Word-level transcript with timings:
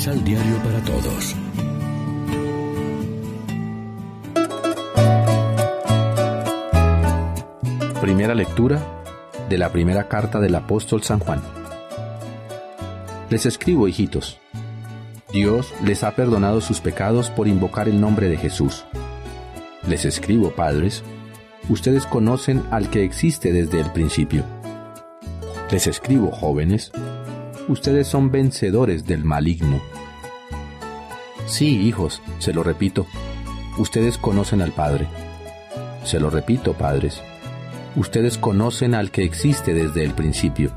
Misal 0.00 0.24
Diario 0.24 0.56
para 0.64 0.80
Todos. 0.80 1.36
Primera 8.00 8.34
lectura 8.34 8.80
de 9.50 9.58
la 9.58 9.70
primera 9.70 10.08
carta 10.08 10.40
del 10.40 10.54
apóstol 10.54 11.02
San 11.02 11.18
Juan. 11.18 11.42
Les 13.28 13.44
escribo, 13.44 13.88
hijitos. 13.88 14.38
Dios 15.34 15.74
les 15.84 16.02
ha 16.02 16.12
perdonado 16.12 16.62
sus 16.62 16.80
pecados 16.80 17.28
por 17.28 17.46
invocar 17.46 17.86
el 17.86 18.00
nombre 18.00 18.30
de 18.30 18.38
Jesús. 18.38 18.86
Les 19.86 20.06
escribo, 20.06 20.52
padres. 20.52 21.04
Ustedes 21.68 22.06
conocen 22.06 22.62
al 22.70 22.88
que 22.88 23.04
existe 23.04 23.52
desde 23.52 23.80
el 23.80 23.92
principio. 23.92 24.44
Les 25.70 25.86
escribo, 25.86 26.30
jóvenes 26.30 26.90
ustedes 27.70 28.08
son 28.08 28.30
vencedores 28.30 29.06
del 29.06 29.24
maligno. 29.24 29.80
Sí, 31.50 31.80
hijos, 31.80 32.22
se 32.38 32.52
lo 32.52 32.62
repito, 32.62 33.08
ustedes 33.76 34.18
conocen 34.18 34.62
al 34.62 34.70
Padre. 34.70 35.08
Se 36.04 36.20
lo 36.20 36.30
repito, 36.30 36.74
padres, 36.74 37.20
ustedes 37.96 38.38
conocen 38.38 38.94
al 38.94 39.10
que 39.10 39.24
existe 39.24 39.74
desde 39.74 40.04
el 40.04 40.12
principio. 40.12 40.70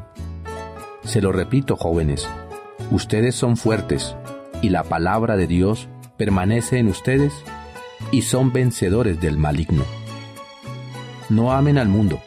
Se 1.04 1.22
lo 1.22 1.32
repito, 1.32 1.76
jóvenes, 1.76 2.28
ustedes 2.90 3.36
son 3.36 3.56
fuertes 3.56 4.16
y 4.64 4.70
la 4.70 4.84
palabra 4.84 5.38
de 5.38 5.46
Dios 5.46 5.90
permanece 6.18 6.80
en 6.80 6.88
ustedes 6.88 7.34
y 8.12 8.24
son 8.24 8.52
vencedores 8.52 9.22
del 9.22 9.38
maligno. 9.38 9.84
No 11.30 11.52
amen 11.52 11.78
al 11.78 11.88
mundo, 11.88 12.20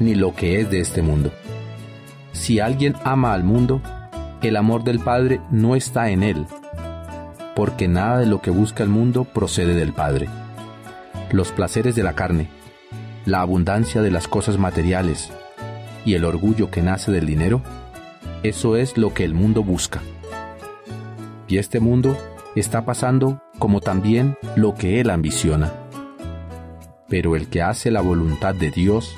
ni 0.00 0.14
lo 0.14 0.34
que 0.34 0.62
es 0.62 0.70
de 0.70 0.80
este 0.80 1.02
mundo. 1.02 1.30
Si 2.32 2.58
alguien 2.58 2.96
ama 3.04 3.34
al 3.34 3.44
mundo, 3.44 3.82
el 4.40 4.56
amor 4.56 4.82
del 4.82 4.98
Padre 4.98 5.42
no 5.50 5.76
está 5.76 6.08
en 6.08 6.22
él, 6.22 6.46
porque 7.58 7.88
nada 7.88 8.20
de 8.20 8.26
lo 8.26 8.40
que 8.40 8.52
busca 8.52 8.84
el 8.84 8.88
mundo 8.88 9.24
procede 9.24 9.74
del 9.74 9.92
Padre. 9.92 10.28
Los 11.32 11.50
placeres 11.50 11.96
de 11.96 12.04
la 12.04 12.12
carne, 12.12 12.46
la 13.26 13.40
abundancia 13.40 14.00
de 14.00 14.12
las 14.12 14.28
cosas 14.28 14.58
materiales 14.58 15.32
y 16.04 16.14
el 16.14 16.24
orgullo 16.24 16.70
que 16.70 16.82
nace 16.82 17.10
del 17.10 17.26
dinero, 17.26 17.60
eso 18.44 18.76
es 18.76 18.96
lo 18.96 19.12
que 19.12 19.24
el 19.24 19.34
mundo 19.34 19.64
busca. 19.64 20.00
Y 21.48 21.58
este 21.58 21.80
mundo 21.80 22.16
está 22.54 22.84
pasando 22.84 23.42
como 23.58 23.80
también 23.80 24.36
lo 24.54 24.76
que 24.76 25.00
él 25.00 25.10
ambiciona. 25.10 25.72
Pero 27.08 27.34
el 27.34 27.48
que 27.48 27.60
hace 27.60 27.90
la 27.90 28.02
voluntad 28.02 28.54
de 28.54 28.70
Dios 28.70 29.16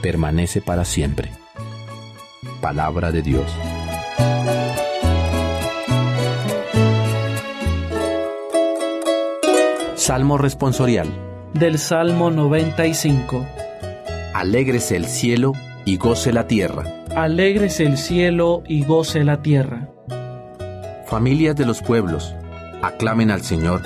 permanece 0.00 0.62
para 0.62 0.86
siempre 0.86 1.32
palabra 2.62 3.12
de 3.12 3.20
Dios. 3.20 3.52
Salmo 10.08 10.38
responsorial. 10.38 11.06
Del 11.52 11.78
Salmo 11.78 12.30
95. 12.30 13.46
Alégrese 14.32 14.96
el 14.96 15.04
cielo 15.04 15.52
y 15.84 15.98
goce 15.98 16.32
la 16.32 16.46
tierra. 16.46 17.04
Alégrese 17.14 17.84
el 17.84 17.98
cielo 17.98 18.62
y 18.66 18.86
goce 18.86 19.22
la 19.22 19.42
tierra. 19.42 19.90
Familias 21.04 21.56
de 21.56 21.66
los 21.66 21.82
pueblos, 21.82 22.34
aclamen 22.80 23.30
al 23.30 23.42
Señor. 23.42 23.82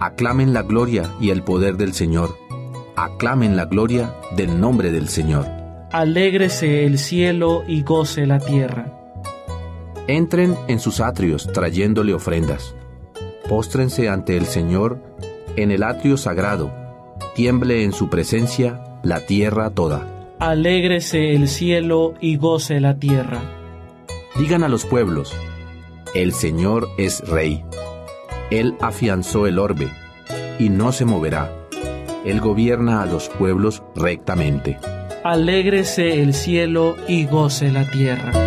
Aclamen 0.00 0.52
la 0.52 0.62
gloria 0.62 1.08
y 1.20 1.30
el 1.30 1.44
poder 1.44 1.76
del 1.76 1.92
Señor. 1.92 2.36
Aclamen 2.96 3.56
la 3.56 3.66
gloria 3.66 4.12
del 4.36 4.60
nombre 4.60 4.90
del 4.90 5.08
Señor 5.08 5.46
alégrese 5.92 6.84
el 6.84 6.98
cielo 6.98 7.62
y 7.68 7.84
goce 7.84 8.26
la 8.26 8.40
tierra. 8.40 8.86
Entren 10.08 10.56
en 10.66 10.80
sus 10.80 10.98
atrios 10.98 11.46
trayéndole 11.52 12.12
ofrendas. 12.12 12.74
Póstrense 13.48 14.08
ante 14.08 14.36
el 14.36 14.46
Señor 14.46 15.14
en 15.56 15.70
el 15.70 15.82
atrio 15.82 16.16
sagrado. 16.16 16.72
Tiemble 17.34 17.84
en 17.84 17.92
su 17.92 18.08
presencia 18.08 18.82
la 19.02 19.20
tierra 19.20 19.70
toda. 19.70 20.06
Alégrese 20.38 21.34
el 21.34 21.48
cielo 21.48 22.14
y 22.20 22.36
goce 22.36 22.80
la 22.80 22.98
tierra. 22.98 23.40
Digan 24.36 24.64
a 24.64 24.68
los 24.68 24.84
pueblos, 24.84 25.34
el 26.14 26.32
Señor 26.32 26.88
es 26.98 27.20
Rey. 27.28 27.64
Él 28.50 28.76
afianzó 28.80 29.46
el 29.46 29.58
orbe 29.58 29.88
y 30.58 30.68
no 30.68 30.92
se 30.92 31.04
moverá. 31.04 31.52
Él 32.24 32.40
gobierna 32.40 33.02
a 33.02 33.06
los 33.06 33.28
pueblos 33.28 33.82
rectamente 33.94 34.78
alégrese 35.24 36.20
el 36.20 36.34
cielo 36.34 36.96
y 37.08 37.24
goce 37.24 37.72
la 37.72 37.90
tierra. 37.90 38.43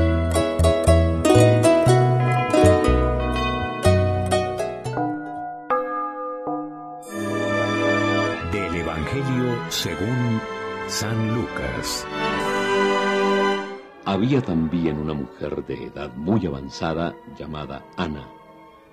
Había 14.17 14.41
también 14.41 14.97
una 14.97 15.13
mujer 15.13 15.63
de 15.67 15.83
edad 15.85 16.11
muy 16.15 16.43
avanzada 16.47 17.15
llamada 17.37 17.85
Ana, 17.97 18.27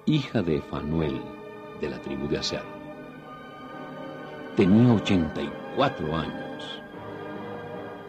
hija 0.04 0.42
de 0.42 0.60
Fanuel, 0.60 1.18
de 1.80 1.88
la 1.88 1.98
tribu 2.02 2.28
de 2.28 2.36
Aser. 2.36 2.62
Tenía 4.54 4.92
84 4.92 6.14
años 6.14 6.82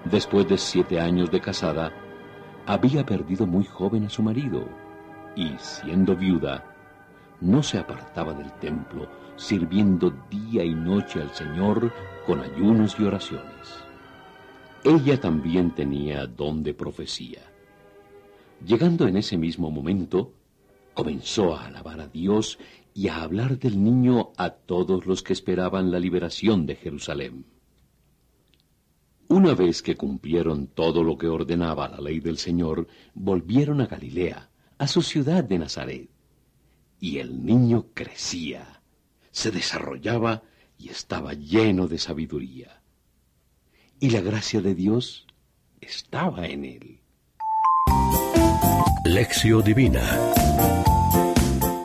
Después 0.03 0.49
de 0.49 0.57
siete 0.57 0.99
años 0.99 1.31
de 1.31 1.39
casada, 1.39 1.93
había 2.65 3.05
perdido 3.05 3.47
muy 3.47 3.63
joven 3.63 4.07
a 4.07 4.09
su 4.09 4.21
marido 4.21 4.67
y, 5.37 5.55
siendo 5.57 6.17
viuda, 6.17 6.65
no 7.39 7.63
se 7.63 7.79
apartaba 7.79 8.33
del 8.33 8.51
templo, 8.59 9.07
sirviendo 9.37 10.11
día 10.29 10.65
y 10.65 10.75
noche 10.75 11.21
al 11.21 11.33
Señor 11.33 11.93
con 12.27 12.41
ayunos 12.41 12.99
y 12.99 13.05
oraciones. 13.05 13.84
Ella 14.87 15.19
también 15.19 15.73
tenía 15.73 16.27
don 16.27 16.61
de 16.61 16.75
profecía. 16.75 17.41
Llegando 18.63 19.07
en 19.07 19.17
ese 19.17 19.35
mismo 19.35 19.71
momento, 19.71 20.33
comenzó 20.93 21.55
a 21.55 21.65
alabar 21.65 21.99
a 21.99 22.07
Dios 22.07 22.59
y 22.93 23.07
a 23.07 23.23
hablar 23.23 23.57
del 23.57 23.83
niño 23.83 24.31
a 24.37 24.51
todos 24.51 25.07
los 25.07 25.23
que 25.23 25.33
esperaban 25.33 25.89
la 25.89 25.97
liberación 25.97 26.67
de 26.67 26.75
Jerusalén. 26.75 27.45
Una 29.27 29.55
vez 29.55 29.81
que 29.81 29.95
cumplieron 29.95 30.67
todo 30.67 31.03
lo 31.03 31.17
que 31.17 31.29
ordenaba 31.29 31.89
la 31.89 31.99
ley 31.99 32.19
del 32.19 32.37
Señor, 32.37 32.87
volvieron 33.15 33.81
a 33.81 33.87
Galilea, 33.87 34.51
a 34.77 34.85
su 34.85 35.01
ciudad 35.01 35.43
de 35.43 35.57
Nazaret. 35.57 36.09
Y 36.99 37.17
el 37.17 37.43
niño 37.43 37.87
crecía, 37.95 38.83
se 39.31 39.49
desarrollaba 39.49 40.43
y 40.77 40.89
estaba 40.89 41.33
lleno 41.33 41.87
de 41.87 41.97
sabiduría. 41.97 42.84
Y 43.99 44.09
la 44.09 44.19
gracia 44.19 44.61
de 44.61 44.75
Dios 44.75 45.25
estaba 45.79 46.45
en 46.47 46.65
él. 46.65 46.99
Lección 49.05 49.63
Divina 49.63 50.01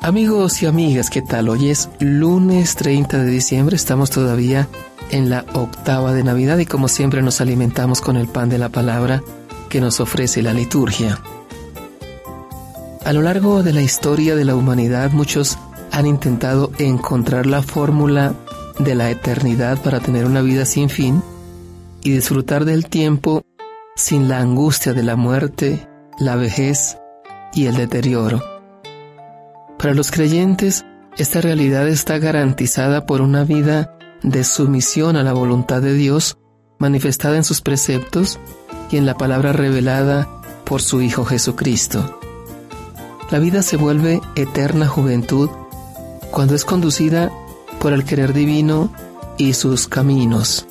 Amigos 0.03 0.63
y 0.63 0.67
amigas, 0.67 1.09
¿qué 1.09 1.23
tal? 1.23 1.49
Hoy 1.49 1.69
es 1.69 1.89
lunes 2.01 2.75
30 2.75 3.19
de 3.19 3.31
diciembre, 3.31 3.77
estamos 3.77 4.11
todavía 4.11 4.67
en 5.11 5.31
la 5.31 5.45
octava 5.55 6.13
de 6.13 6.25
Navidad 6.25 6.59
y 6.59 6.67
como 6.67 6.89
siempre 6.89 7.23
nos 7.23 7.41
alimentamos 7.41 8.01
con 8.01 8.17
el 8.17 8.27
pan 8.27 8.49
de 8.49 8.59
la 8.59 8.71
palabra 8.71 9.23
que 9.69 9.81
nos 9.81 10.01
ofrece 10.01 10.43
la 10.43 10.53
liturgia. 10.53 11.21
A 13.05 13.13
lo 13.13 13.23
largo 13.23 13.63
de 13.63 13.73
la 13.73 13.83
historia 13.83 14.35
de 14.35 14.45
la 14.45 14.57
humanidad 14.57 15.13
muchos 15.13 15.59
han 15.93 16.07
intentado 16.07 16.73
encontrar 16.79 17.47
la 17.47 17.63
fórmula 17.63 18.35
de 18.81 18.95
la 18.97 19.11
eternidad 19.11 19.81
para 19.81 20.01
tener 20.01 20.25
una 20.25 20.41
vida 20.43 20.65
sin 20.65 20.89
fin 20.89 21.23
y 22.03 22.11
disfrutar 22.11 22.65
del 22.65 22.87
tiempo 22.87 23.43
sin 23.97 24.29
la 24.29 24.39
angustia 24.39 24.95
de 24.95 25.03
la 25.03 25.17
muerte, 25.17 25.89
la 26.19 26.37
vejez 26.37 26.99
y 27.53 27.67
el 27.67 27.77
deterioro. 27.77 28.43
Para 29.79 29.95
los 29.95 30.11
creyentes, 30.11 30.85
esta 31.17 31.41
realidad 31.41 31.89
está 31.89 32.19
garantizada 32.19 33.07
por 33.07 33.21
una 33.21 33.45
vida 33.45 33.97
de 34.23 34.45
sumisión 34.45 35.17
a 35.17 35.23
la 35.23 35.33
voluntad 35.33 35.83
de 35.83 35.95
Dios 35.95 36.37
manifestada 36.79 37.37
en 37.37 37.45
sus 37.45 37.61
preceptos 37.61 38.39
y 38.91 38.97
en 38.97 39.07
la 39.07 39.15
palabra 39.15 39.53
revelada 39.53 40.29
por 40.65 40.83
su 40.83 41.03
Hijo 41.03 41.25
Jesucristo. 41.25 42.19
La 43.31 43.39
vida 43.39 43.63
se 43.63 43.77
vuelve 43.77 44.21
eterna 44.35 44.89
juventud 44.89 45.51
cuando 46.31 46.55
es 46.55 46.65
conducida 46.65 47.31
por 47.81 47.93
el 47.93 48.05
querer 48.05 48.33
divino 48.33 48.93
y 49.37 49.53
sus 49.55 49.89
caminos. 49.89 50.67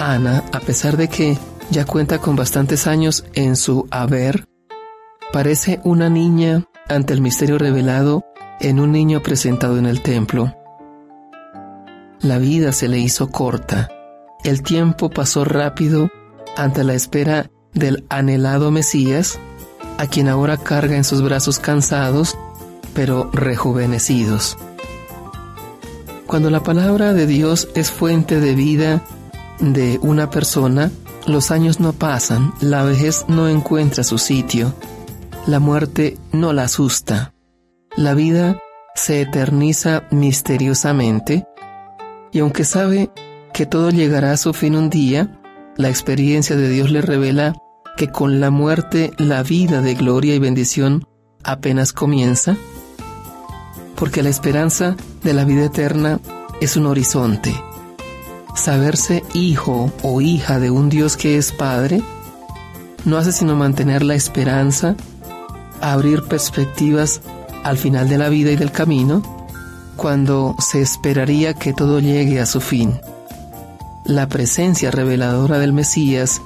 Ana, 0.00 0.44
a 0.52 0.60
pesar 0.60 0.96
de 0.96 1.08
que 1.08 1.36
ya 1.70 1.84
cuenta 1.84 2.18
con 2.18 2.34
bastantes 2.34 2.86
años 2.86 3.26
en 3.34 3.54
su 3.54 3.86
haber, 3.90 4.46
parece 5.30 5.78
una 5.84 6.08
niña 6.08 6.64
ante 6.88 7.12
el 7.12 7.20
misterio 7.20 7.58
revelado 7.58 8.24
en 8.60 8.80
un 8.80 8.92
niño 8.92 9.22
presentado 9.22 9.76
en 9.76 9.84
el 9.84 10.00
templo. 10.00 10.56
La 12.20 12.38
vida 12.38 12.72
se 12.72 12.88
le 12.88 12.98
hizo 12.98 13.28
corta. 13.28 13.90
El 14.42 14.62
tiempo 14.62 15.10
pasó 15.10 15.44
rápido 15.44 16.10
ante 16.56 16.82
la 16.82 16.94
espera 16.94 17.50
del 17.74 18.06
anhelado 18.08 18.70
Mesías, 18.70 19.38
a 19.98 20.06
quien 20.06 20.28
ahora 20.28 20.56
carga 20.56 20.96
en 20.96 21.04
sus 21.04 21.22
brazos 21.22 21.58
cansados, 21.58 22.38
pero 22.94 23.30
rejuvenecidos. 23.34 24.56
Cuando 26.26 26.48
la 26.48 26.62
palabra 26.62 27.12
de 27.12 27.26
Dios 27.26 27.68
es 27.74 27.90
fuente 27.90 28.40
de 28.40 28.54
vida 28.54 29.02
de 29.60 29.98
una 30.02 30.30
persona, 30.30 30.90
los 31.26 31.50
años 31.50 31.80
no 31.80 31.92
pasan, 31.92 32.52
la 32.60 32.82
vejez 32.82 33.24
no 33.28 33.48
encuentra 33.48 34.04
su 34.04 34.18
sitio, 34.18 34.74
la 35.46 35.60
muerte 35.60 36.18
no 36.32 36.52
la 36.52 36.64
asusta, 36.64 37.34
la 37.96 38.14
vida 38.14 38.58
se 38.94 39.20
eterniza 39.20 40.04
misteriosamente 40.10 41.44
y 42.32 42.40
aunque 42.40 42.64
sabe 42.64 43.10
que 43.52 43.66
todo 43.66 43.90
llegará 43.90 44.32
a 44.32 44.36
su 44.36 44.52
fin 44.52 44.76
un 44.76 44.90
día, 44.90 45.40
la 45.76 45.88
experiencia 45.88 46.56
de 46.56 46.68
Dios 46.68 46.90
le 46.90 47.02
revela 47.02 47.54
que 47.96 48.08
con 48.08 48.40
la 48.40 48.50
muerte 48.50 49.12
la 49.18 49.42
vida 49.42 49.82
de 49.82 49.94
gloria 49.94 50.34
y 50.34 50.38
bendición 50.38 51.06
apenas 51.42 51.92
comienza, 51.92 52.56
porque 53.96 54.22
la 54.22 54.28
esperanza 54.28 54.96
de 55.22 55.34
la 55.34 55.44
vida 55.44 55.64
eterna 55.64 56.20
es 56.60 56.76
un 56.76 56.86
horizonte. 56.86 57.52
Saberse 58.54 59.22
hijo 59.32 59.92
o 60.02 60.20
hija 60.20 60.58
de 60.58 60.70
un 60.70 60.88
Dios 60.88 61.16
que 61.16 61.36
es 61.36 61.52
Padre 61.52 62.02
no 63.04 63.16
hace 63.16 63.32
sino 63.32 63.56
mantener 63.56 64.02
la 64.02 64.14
esperanza, 64.14 64.94
abrir 65.80 66.22
perspectivas 66.24 67.20
al 67.64 67.78
final 67.78 68.08
de 68.08 68.18
la 68.18 68.28
vida 68.28 68.50
y 68.50 68.56
del 68.56 68.72
camino, 68.72 69.22
cuando 69.96 70.56
se 70.58 70.80
esperaría 70.80 71.54
que 71.54 71.72
todo 71.72 72.00
llegue 72.00 72.40
a 72.40 72.46
su 72.46 72.60
fin. 72.60 73.00
La 74.04 74.28
presencia 74.28 74.90
reveladora 74.90 75.58
del 75.58 75.72
Mesías 75.72 76.40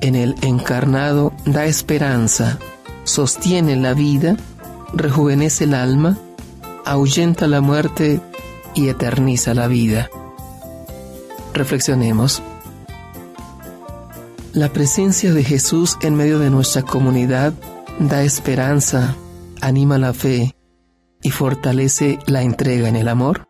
en 0.00 0.14
el 0.14 0.34
encarnado 0.42 1.32
da 1.44 1.66
esperanza, 1.66 2.58
sostiene 3.04 3.76
la 3.76 3.94
vida, 3.94 4.36
rejuvenece 4.92 5.64
el 5.64 5.74
alma, 5.74 6.18
ahuyenta 6.84 7.46
la 7.46 7.60
muerte 7.60 8.20
y 8.74 8.88
eterniza 8.88 9.54
la 9.54 9.66
vida. 9.66 10.08
Reflexionemos. 11.58 12.40
La 14.52 14.72
presencia 14.72 15.32
de 15.32 15.42
Jesús 15.42 15.98
en 16.02 16.14
medio 16.14 16.38
de 16.38 16.50
nuestra 16.50 16.82
comunidad 16.82 17.52
da 17.98 18.22
esperanza, 18.22 19.16
anima 19.60 19.98
la 19.98 20.12
fe, 20.12 20.54
y 21.20 21.30
fortalece 21.30 22.20
la 22.26 22.42
entrega 22.42 22.88
en 22.88 22.94
el 22.94 23.08
amor? 23.08 23.48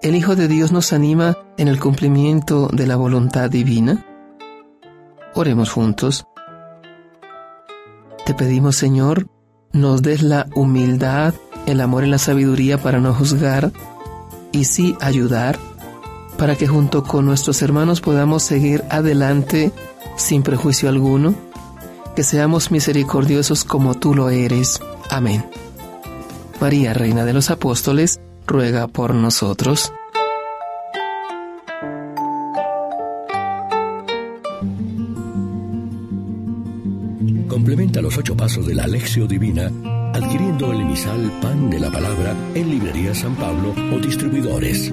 ¿El 0.00 0.14
Hijo 0.14 0.36
de 0.36 0.46
Dios 0.46 0.70
nos 0.70 0.92
anima 0.92 1.36
en 1.56 1.66
el 1.66 1.80
cumplimiento 1.80 2.68
de 2.72 2.86
la 2.86 2.94
voluntad 2.94 3.50
divina? 3.50 4.06
Oremos 5.34 5.72
juntos. 5.72 6.24
Te 8.24 8.32
pedimos, 8.32 8.76
Señor, 8.76 9.26
nos 9.72 10.02
des 10.02 10.22
la 10.22 10.46
humildad, 10.54 11.34
el 11.66 11.80
amor 11.80 12.04
y 12.04 12.10
la 12.10 12.18
sabiduría 12.18 12.78
para 12.78 13.00
no 13.00 13.12
juzgar 13.12 13.72
y 14.54 14.64
sí 14.66 14.96
ayudar, 15.00 15.58
para 16.38 16.56
que 16.56 16.66
junto 16.66 17.02
con 17.02 17.26
nuestros 17.26 17.62
hermanos 17.62 18.00
podamos 18.00 18.42
seguir 18.42 18.84
adelante 18.90 19.72
sin 20.16 20.42
prejuicio 20.42 20.88
alguno, 20.88 21.34
que 22.16 22.22
seamos 22.22 22.70
misericordiosos 22.70 23.64
como 23.64 23.94
tú 23.94 24.14
lo 24.14 24.30
eres. 24.30 24.80
Amén. 25.10 25.44
María, 26.60 26.94
Reina 26.94 27.24
de 27.24 27.32
los 27.32 27.50
Apóstoles, 27.50 28.20
ruega 28.46 28.86
por 28.86 29.14
nosotros. 29.14 29.92
Complementa 37.48 38.00
los 38.00 38.16
ocho 38.18 38.36
pasos 38.36 38.66
de 38.66 38.74
la 38.74 38.84
Alexio 38.84 39.26
Divina 39.26 39.70
adquiriendo 40.14 40.72
el 40.72 40.80
emisal 40.80 41.30
Pan 41.42 41.70
de 41.70 41.80
la 41.80 41.90
Palabra 41.90 42.36
en 42.54 42.70
Librería 42.70 43.14
San 43.14 43.34
Pablo 43.34 43.74
o 43.92 43.98
distribuidores. 43.98 44.92